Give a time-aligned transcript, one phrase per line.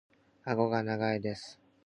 [0.45, 1.61] 顎が長いです。